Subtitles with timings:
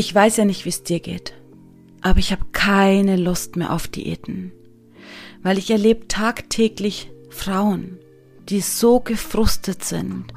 [0.00, 1.34] Ich weiß ja nicht, wie es dir geht,
[2.00, 4.50] aber ich habe keine Lust mehr auf Diäten,
[5.42, 7.98] weil ich erlebe tagtäglich Frauen,
[8.48, 10.32] die so gefrustet sind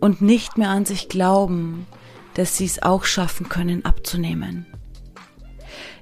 [0.00, 1.86] und nicht mehr an sich glauben,
[2.34, 4.66] dass sie es auch schaffen können abzunehmen.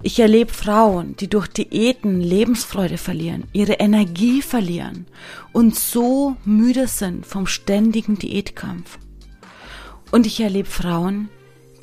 [0.03, 5.05] Ich erlebe Frauen, die durch Diäten Lebensfreude verlieren, ihre Energie verlieren
[5.53, 8.99] und so müde sind vom ständigen Diätkampf.
[10.11, 11.29] Und ich erlebe Frauen,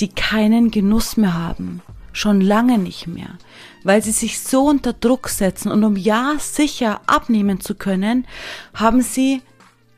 [0.02, 1.81] die keinen Genuss mehr haben,
[2.11, 3.37] schon lange nicht mehr,
[3.83, 8.27] weil sie sich so unter Druck setzen und um ja sicher abnehmen zu können,
[8.74, 9.41] haben sie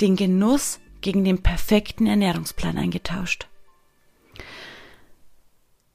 [0.02, 3.48] den Genuss gegen den perfekten Ernährungsplan eingetauscht.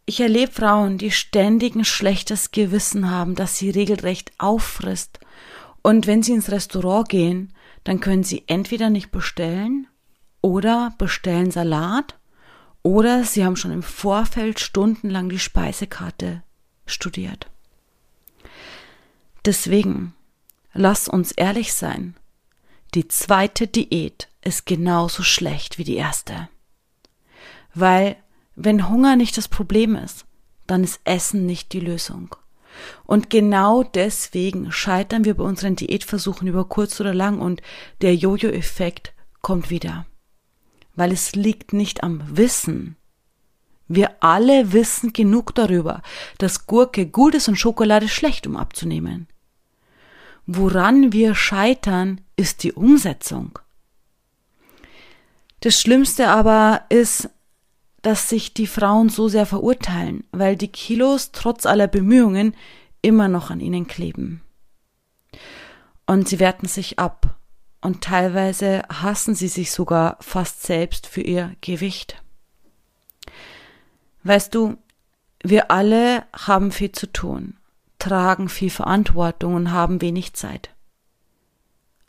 [0.07, 5.21] Ich erlebe Frauen, die ständig ein schlechtes Gewissen haben, dass sie regelrecht auffrisst.
[5.83, 7.53] Und wenn sie ins Restaurant gehen,
[7.85, 9.87] dann können sie entweder nicht bestellen
[10.41, 12.18] oder bestellen Salat
[12.83, 16.43] oder sie haben schon im Vorfeld stundenlang die Speisekarte
[16.87, 17.49] studiert.
[19.45, 20.15] Deswegen,
[20.73, 22.15] lass uns ehrlich sein.
[22.95, 26.49] Die zweite Diät ist genauso schlecht wie die erste.
[27.75, 28.17] Weil
[28.57, 30.25] wenn Hunger nicht das Problem ist,
[30.67, 32.35] dann ist Essen nicht die Lösung.
[33.05, 37.63] Und genau deswegen scheitern wir bei unseren Diätversuchen über kurz oder lang und
[38.03, 40.07] der Jojo-Effekt kommt wieder.
[40.99, 42.97] Weil es liegt nicht am Wissen.
[43.87, 46.03] Wir alle wissen genug darüber,
[46.39, 49.29] dass Gurke gut ist und Schokolade schlecht, um abzunehmen.
[50.45, 53.61] Woran wir scheitern, ist die Umsetzung.
[55.61, 57.31] Das Schlimmste aber ist,
[58.03, 62.57] dass sich die Frauen so sehr verurteilen, weil die Kilos trotz aller Bemühungen
[63.03, 64.43] immer noch an ihnen kleben.
[66.07, 67.38] Und sie werten sich ab
[67.81, 72.23] und teilweise hassen sie sich sogar fast selbst für ihr Gewicht.
[74.25, 74.77] Weißt du,
[75.43, 77.57] wir alle haben viel zu tun,
[77.99, 80.75] tragen viel Verantwortung und haben wenig Zeit.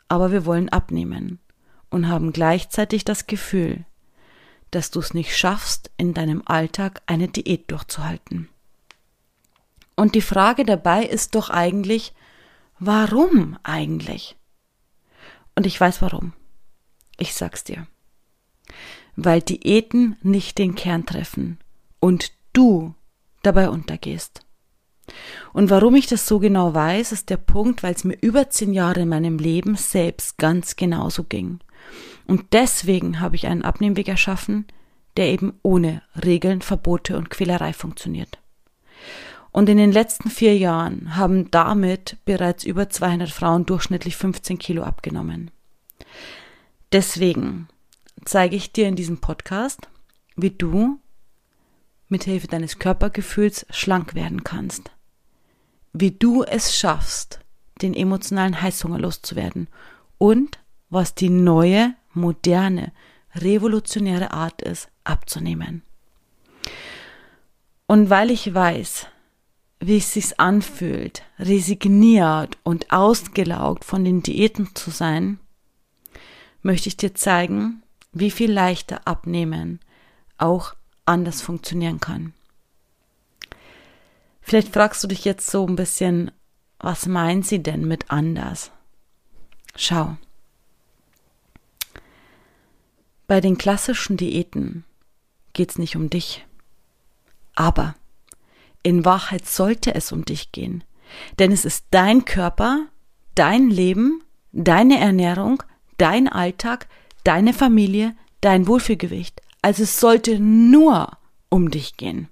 [0.08, 1.38] Aber wir wollen abnehmen
[1.88, 3.84] und haben gleichzeitig das Gefühl,
[4.72, 8.48] dass du es nicht schaffst, in deinem Alltag eine Diät durchzuhalten.
[9.96, 12.14] Und die Frage dabei ist doch eigentlich,
[12.78, 14.36] warum eigentlich?
[15.60, 16.32] Und ich weiß warum.
[17.18, 17.86] Ich sag's dir.
[19.14, 21.58] Weil Diäten nicht den Kern treffen
[21.98, 22.94] und du
[23.42, 24.40] dabei untergehst.
[25.52, 28.72] Und warum ich das so genau weiß, ist der Punkt, weil es mir über zehn
[28.72, 31.60] Jahre in meinem Leben selbst ganz genauso ging.
[32.26, 34.64] Und deswegen habe ich einen Abnehmweg erschaffen,
[35.18, 38.39] der eben ohne Regeln, Verbote und Quälerei funktioniert.
[39.52, 44.82] Und in den letzten vier Jahren haben damit bereits über 200 Frauen durchschnittlich 15 Kilo
[44.82, 45.50] abgenommen.
[46.92, 47.68] Deswegen
[48.24, 49.88] zeige ich dir in diesem Podcast,
[50.36, 51.00] wie du
[52.08, 54.90] mithilfe deines Körpergefühls schlank werden kannst.
[55.92, 57.40] Wie du es schaffst,
[57.82, 59.68] den emotionalen Heißhunger loszuwerden
[60.18, 60.58] und
[60.90, 62.92] was die neue moderne,
[63.34, 65.82] revolutionäre Art ist, abzunehmen.
[67.86, 69.06] Und weil ich weiß,
[69.80, 75.40] wie es sich anfühlt, resigniert und ausgelaugt von den Diäten zu sein,
[76.62, 77.82] möchte ich dir zeigen,
[78.12, 79.80] wie viel leichter abnehmen
[80.36, 80.74] auch
[81.06, 82.34] anders funktionieren kann.
[84.42, 86.30] Vielleicht fragst du dich jetzt so ein bisschen,
[86.78, 88.70] was meint sie denn mit anders?
[89.76, 90.16] Schau.
[93.26, 94.84] Bei den klassischen Diäten
[95.52, 96.44] geht's nicht um dich.
[97.54, 97.94] Aber
[98.82, 100.84] in Wahrheit sollte es um dich gehen.
[101.38, 102.86] Denn es ist dein Körper,
[103.34, 105.62] dein Leben, deine Ernährung,
[105.98, 106.88] dein Alltag,
[107.24, 109.42] deine Familie, dein Wohlfühlgewicht.
[109.62, 111.10] Also es sollte nur
[111.48, 112.28] um dich gehen.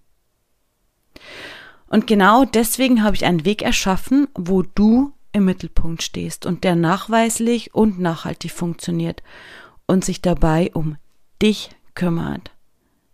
[1.89, 6.77] Und genau deswegen habe ich einen Weg erschaffen, wo du im Mittelpunkt stehst und der
[6.77, 9.23] nachweislich und nachhaltig funktioniert
[9.87, 10.97] und sich dabei um
[11.43, 12.51] dich kümmert,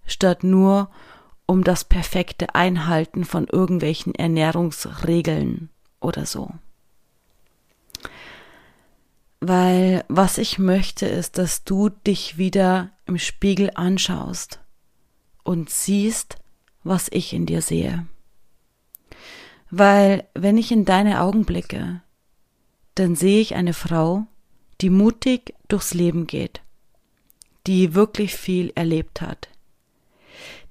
[0.06, 1.13] statt nur um
[1.62, 5.70] das perfekte Einhalten von irgendwelchen Ernährungsregeln
[6.00, 6.50] oder so.
[9.40, 14.60] Weil was ich möchte ist, dass du dich wieder im Spiegel anschaust
[15.42, 16.36] und siehst,
[16.82, 18.06] was ich in dir sehe.
[19.70, 22.00] Weil wenn ich in deine Augen blicke,
[22.94, 24.26] dann sehe ich eine Frau,
[24.80, 26.62] die mutig durchs Leben geht,
[27.66, 29.48] die wirklich viel erlebt hat,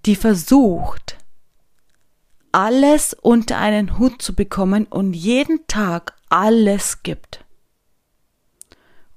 [0.06, 1.18] die versucht,
[2.52, 7.44] alles unter einen Hut zu bekommen und jeden Tag alles gibt.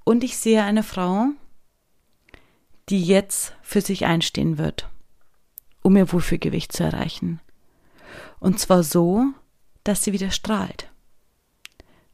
[0.04, 1.26] Und ich sehe eine Frau,
[2.88, 4.88] die jetzt für sich einstehen wird,
[5.82, 7.40] um ihr Wohlfühlgewicht zu erreichen.
[8.38, 9.24] Und zwar so,
[9.84, 10.90] dass sie wieder strahlt.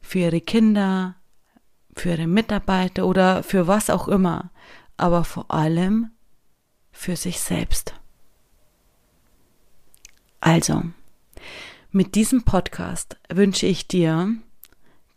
[0.01, 1.15] Für ihre Kinder,
[1.95, 4.51] für ihre Mitarbeiter oder für was auch immer,
[4.97, 6.11] aber vor allem
[6.91, 7.93] für sich selbst.
[10.45, 10.83] Also,
[11.93, 14.35] mit diesem Podcast wünsche ich dir,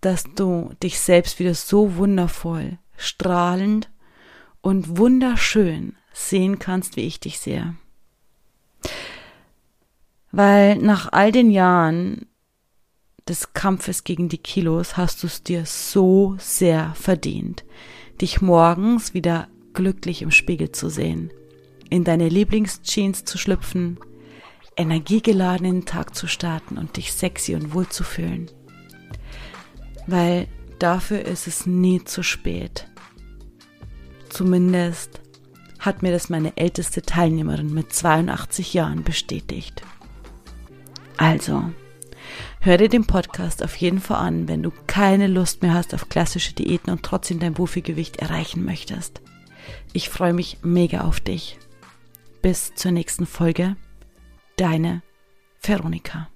[0.01, 3.91] dass du dich selbst wieder so wundervoll, strahlend
[4.61, 7.75] und wunderschön sehen kannst, wie ich dich sehe.
[10.31, 12.27] Weil nach all den Jahren
[13.29, 17.65] des Kampfes gegen die Kilos hast du es dir so sehr verdient,
[18.21, 21.33] dich morgens wieder glücklich im Spiegel zu sehen,
[21.91, 23.99] in deine Lieblingsjeans zu schlüpfen,
[24.77, 28.51] energiegeladen in den Tag zu starten und dich sexy und wohl zu fühlen.
[30.07, 32.87] Weil dafür ist es nie zu spät.
[34.29, 35.21] Zumindest
[35.79, 39.83] hat mir das meine älteste Teilnehmerin mit 82 Jahren bestätigt.
[41.17, 41.71] Also,
[42.61, 46.09] hör dir den Podcast auf jeden Fall an, wenn du keine Lust mehr hast auf
[46.09, 49.23] klassische Diäten und trotzdem dein Wuffi-Gewicht erreichen möchtest.
[49.93, 51.59] Ich freue mich mega auf dich.
[52.43, 53.77] Bis zur nächsten Folge.
[54.57, 55.03] Deine
[55.61, 56.31] Veronika.